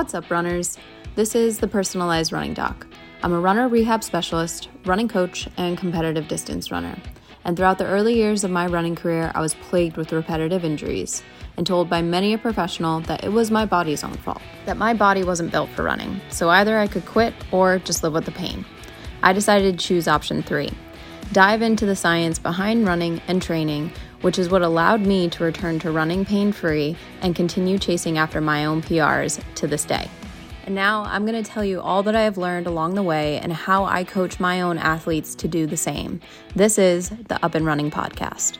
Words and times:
What's 0.00 0.14
up, 0.14 0.30
runners? 0.30 0.78
This 1.14 1.34
is 1.34 1.58
the 1.58 1.68
Personalized 1.68 2.32
Running 2.32 2.54
Doc. 2.54 2.86
I'm 3.22 3.34
a 3.34 3.38
runner 3.38 3.68
rehab 3.68 4.02
specialist, 4.02 4.70
running 4.86 5.08
coach, 5.08 5.46
and 5.58 5.76
competitive 5.76 6.26
distance 6.26 6.70
runner. 6.70 6.96
And 7.44 7.54
throughout 7.54 7.76
the 7.76 7.84
early 7.84 8.14
years 8.14 8.42
of 8.42 8.50
my 8.50 8.66
running 8.66 8.96
career, 8.96 9.30
I 9.34 9.42
was 9.42 9.52
plagued 9.52 9.98
with 9.98 10.10
repetitive 10.10 10.64
injuries 10.64 11.22
and 11.58 11.66
told 11.66 11.90
by 11.90 12.00
many 12.00 12.32
a 12.32 12.38
professional 12.38 13.00
that 13.00 13.24
it 13.24 13.28
was 13.28 13.50
my 13.50 13.66
body's 13.66 14.02
own 14.02 14.14
fault, 14.14 14.40
that 14.64 14.78
my 14.78 14.94
body 14.94 15.22
wasn't 15.22 15.52
built 15.52 15.68
for 15.68 15.82
running, 15.82 16.18
so 16.30 16.48
either 16.48 16.78
I 16.78 16.86
could 16.86 17.04
quit 17.04 17.34
or 17.52 17.78
just 17.80 18.02
live 18.02 18.14
with 18.14 18.24
the 18.24 18.32
pain. 18.32 18.64
I 19.22 19.34
decided 19.34 19.78
to 19.78 19.86
choose 19.86 20.08
option 20.08 20.42
three 20.42 20.70
dive 21.32 21.62
into 21.62 21.86
the 21.86 21.96
science 21.96 22.38
behind 22.38 22.86
running 22.86 23.20
and 23.28 23.40
training, 23.40 23.92
which 24.22 24.38
is 24.38 24.48
what 24.48 24.62
allowed 24.62 25.00
me 25.00 25.28
to 25.28 25.44
return 25.44 25.78
to 25.78 25.90
running 25.90 26.24
pain 26.24 26.52
free 26.52 26.96
and 27.20 27.36
continue 27.36 27.78
chasing 27.78 28.18
after 28.18 28.40
my 28.40 28.64
own 28.64 28.82
PRs 28.82 29.42
to 29.54 29.66
this 29.66 29.84
day. 29.84 30.10
And 30.66 30.74
now 30.74 31.04
I'm 31.04 31.24
going 31.24 31.42
to 31.42 31.48
tell 31.48 31.64
you 31.64 31.80
all 31.80 32.02
that 32.02 32.14
I 32.14 32.22
have 32.22 32.36
learned 32.36 32.66
along 32.66 32.94
the 32.94 33.02
way 33.02 33.38
and 33.38 33.52
how 33.52 33.84
I 33.84 34.04
coach 34.04 34.38
my 34.38 34.60
own 34.60 34.78
athletes 34.78 35.34
to 35.36 35.48
do 35.48 35.66
the 35.66 35.76
same. 35.76 36.20
This 36.54 36.78
is 36.78 37.10
the 37.10 37.42
Up 37.44 37.54
and 37.54 37.64
Running 37.64 37.90
Podcast. 37.90 38.58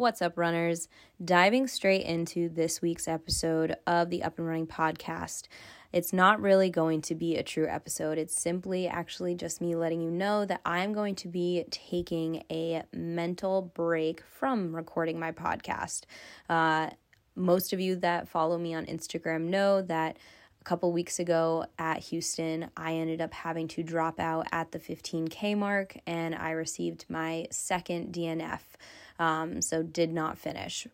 What's 0.00 0.22
up, 0.22 0.38
runners? 0.38 0.88
Diving 1.22 1.66
straight 1.66 2.06
into 2.06 2.48
this 2.48 2.80
week's 2.80 3.06
episode 3.06 3.76
of 3.86 4.08
the 4.08 4.22
Up 4.22 4.38
and 4.38 4.48
Running 4.48 4.66
Podcast. 4.66 5.42
It's 5.92 6.10
not 6.10 6.40
really 6.40 6.70
going 6.70 7.02
to 7.02 7.14
be 7.14 7.36
a 7.36 7.42
true 7.42 7.68
episode. 7.68 8.16
It's 8.16 8.34
simply 8.34 8.88
actually 8.88 9.34
just 9.34 9.60
me 9.60 9.74
letting 9.74 10.00
you 10.00 10.10
know 10.10 10.46
that 10.46 10.62
I'm 10.64 10.94
going 10.94 11.16
to 11.16 11.28
be 11.28 11.66
taking 11.70 12.44
a 12.50 12.82
mental 12.94 13.60
break 13.60 14.22
from 14.22 14.74
recording 14.74 15.18
my 15.18 15.32
podcast. 15.32 16.04
Uh, 16.48 16.88
most 17.36 17.74
of 17.74 17.78
you 17.78 17.96
that 17.96 18.26
follow 18.26 18.56
me 18.56 18.72
on 18.72 18.86
Instagram 18.86 19.48
know 19.50 19.82
that 19.82 20.16
a 20.60 20.64
couple 20.64 20.92
weeks 20.92 21.18
ago 21.18 21.66
at 21.78 21.98
Houston, 22.04 22.70
I 22.74 22.94
ended 22.94 23.20
up 23.20 23.34
having 23.34 23.68
to 23.68 23.82
drop 23.82 24.18
out 24.18 24.46
at 24.50 24.72
the 24.72 24.78
15K 24.78 25.58
mark 25.58 25.96
and 26.06 26.34
I 26.34 26.52
received 26.52 27.04
my 27.10 27.48
second 27.50 28.14
DNF. 28.14 28.60
Um, 29.20 29.62
so, 29.62 29.84
did 29.84 30.12
not 30.12 30.38
finish, 30.38 30.88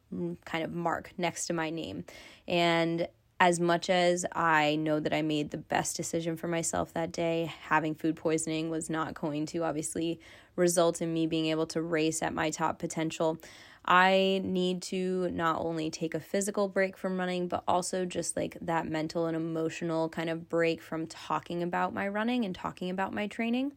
kind 0.45 0.65
of 0.65 0.75
mark 0.75 1.13
next 1.17 1.47
to 1.47 1.55
my 1.55 1.71
name. 1.71 2.05
And 2.47 3.09
as 3.39 3.61
much 3.61 3.91
as 3.91 4.25
I 4.33 4.77
know 4.77 4.99
that 4.99 5.13
I 5.13 5.23
made 5.23 5.51
the 5.51 5.59
best 5.59 5.97
decision 5.97 6.37
for 6.37 6.49
myself 6.49 6.93
that 6.95 7.13
day, 7.13 7.53
having 7.69 7.95
food 7.95 8.17
poisoning 8.17 8.71
was 8.71 8.89
not 8.89 9.15
going 9.15 9.47
to 9.47 9.63
obviously 9.63 10.19
result 10.57 11.03
in 11.03 11.13
me 11.13 11.27
being 11.27 11.47
able 11.47 11.67
to 11.67 11.83
race 11.83 12.23
at 12.23 12.33
my 12.33 12.51
top 12.51 12.79
potential. 12.79 13.39
I 13.85 14.41
need 14.43 14.83
to 14.83 15.31
not 15.31 15.61
only 15.61 15.91
take 15.91 16.15
a 16.15 16.21
physical 16.21 16.67
break 16.67 16.97
from 16.97 17.19
running, 17.19 17.47
but 17.47 17.63
also 17.69 18.05
just 18.05 18.37
like 18.37 18.57
that 18.63 18.89
mental 18.89 19.27
and 19.27 19.37
emotional 19.37 20.09
kind 20.09 20.31
of 20.31 20.49
break 20.49 20.83
from 20.83 21.07
talking 21.07 21.63
about 21.63 21.95
my 21.95 22.09
running 22.09 22.45
and 22.45 22.55
talking 22.55 22.91
about 22.91 23.13
my 23.13 23.27
training. 23.29 23.73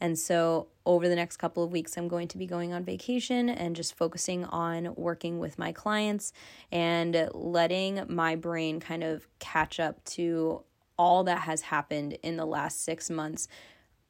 And 0.00 0.18
so, 0.18 0.68
over 0.84 1.08
the 1.08 1.16
next 1.16 1.38
couple 1.38 1.64
of 1.64 1.72
weeks, 1.72 1.96
I'm 1.96 2.06
going 2.06 2.28
to 2.28 2.38
be 2.38 2.46
going 2.46 2.72
on 2.72 2.84
vacation 2.84 3.48
and 3.48 3.74
just 3.74 3.96
focusing 3.96 4.44
on 4.44 4.94
working 4.94 5.38
with 5.38 5.58
my 5.58 5.72
clients 5.72 6.32
and 6.70 7.28
letting 7.32 8.04
my 8.08 8.36
brain 8.36 8.78
kind 8.78 9.02
of 9.02 9.26
catch 9.38 9.80
up 9.80 10.04
to 10.04 10.62
all 10.98 11.24
that 11.24 11.40
has 11.40 11.62
happened 11.62 12.18
in 12.22 12.36
the 12.36 12.46
last 12.46 12.84
six 12.84 13.10
months 13.10 13.48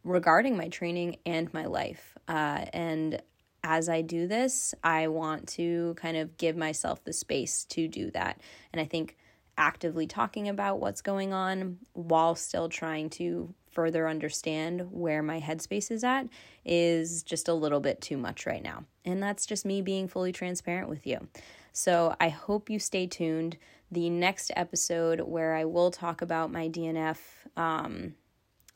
regarding 0.05 0.57
my 0.57 0.69
training 0.69 1.17
and 1.25 1.53
my 1.55 1.65
life. 1.67 2.15
Uh, 2.29 2.65
and 2.73 3.23
as 3.65 3.89
I 3.89 4.03
do 4.03 4.29
this, 4.29 4.75
I 4.85 5.09
want 5.09 5.49
to 5.49 5.95
kind 5.95 6.17
of 6.17 6.37
give 6.37 6.57
myself 6.57 7.03
the 7.05 7.13
space 7.13 7.65
to 7.67 7.89
do 7.89 8.11
that. 8.13 8.41
And 8.73 8.81
I 8.81 8.85
think 8.85 9.17
actively 9.59 10.07
talking 10.07 10.49
about 10.49 10.81
what's 10.81 11.01
going 11.01 11.33
on 11.33 11.79
while 11.95 12.35
still 12.35 12.69
trying 12.69 13.11
to 13.11 13.53
further 13.77 14.09
understand 14.09 14.91
where 14.91 15.23
my 15.23 15.39
headspace 15.39 15.91
is 15.91 16.03
at 16.03 16.27
is 16.65 17.23
just 17.23 17.47
a 17.47 17.53
little 17.53 17.79
bit 17.79 18.01
too 18.01 18.17
much 18.17 18.47
right 18.47 18.63
now. 18.63 18.87
And 19.05 19.23
that's 19.23 19.45
just 19.45 19.67
me 19.67 19.83
being 19.83 20.09
fully 20.09 20.33
transparent 20.33 20.89
with 20.89 21.07
you. 21.07 21.29
So 21.75 22.17
I 22.19 22.31
hope 22.31 22.71
you 22.71 22.79
stay 22.79 23.07
tuned. 23.07 23.59
The 23.93 24.09
next 24.09 24.51
episode, 24.57 25.21
where 25.21 25.55
I 25.55 25.67
will 25.67 25.91
talk 25.91 26.23
about 26.23 26.51
my 26.51 26.71
DNF 26.71 27.19
um, 27.55 28.15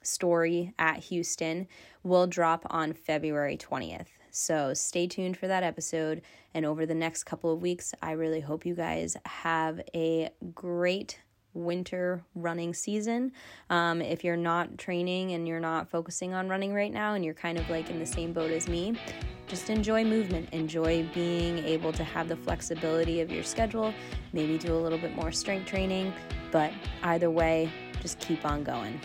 story 0.02 0.74
at 0.78 0.98
Houston, 1.04 1.66
will 2.02 2.26
drop 2.26 2.66
on 2.68 2.92
February 2.92 3.56
20th. 3.56 4.08
So 4.30 4.74
stay 4.74 5.06
tuned 5.06 5.38
for 5.38 5.48
that 5.48 5.62
episode. 5.62 6.20
And 6.52 6.66
over 6.66 6.84
the 6.84 6.94
next 6.94 7.24
couple 7.24 7.50
of 7.50 7.62
weeks, 7.62 7.94
I 8.02 8.12
really 8.12 8.40
hope 8.40 8.66
you 8.66 8.74
guys 8.74 9.16
have 9.24 9.80
a 9.94 10.28
great 10.54 11.18
winter 11.54 12.22
running 12.34 12.74
season. 12.74 13.32
Um, 13.68 14.00
if 14.00 14.24
you're 14.24 14.36
not 14.36 14.78
training 14.78 15.32
and 15.32 15.46
you're 15.46 15.60
not 15.60 15.88
focusing 15.88 16.34
on 16.34 16.48
running 16.48 16.72
right 16.72 16.92
now 16.92 17.14
and 17.14 17.24
you're 17.24 17.34
kind 17.34 17.58
of 17.58 17.68
like 17.70 17.90
in 17.90 17.98
the 17.98 18.06
same 18.06 18.32
boat 18.32 18.50
as 18.50 18.68
me, 18.68 18.96
just 19.48 19.68
enjoy 19.68 20.04
movement. 20.04 20.48
Enjoy 20.52 21.06
being 21.12 21.58
able 21.58 21.92
to 21.92 22.04
have 22.04 22.28
the 22.28 22.36
flexibility 22.36 23.20
of 23.20 23.30
your 23.30 23.42
schedule, 23.42 23.92
maybe 24.32 24.58
do 24.58 24.74
a 24.74 24.78
little 24.78 24.98
bit 24.98 25.14
more 25.14 25.32
strength 25.32 25.66
training. 25.66 26.12
But 26.52 26.72
either 27.02 27.30
way, 27.30 27.70
just 28.00 28.18
keep 28.20 28.44
on 28.44 28.62
going. 28.64 29.00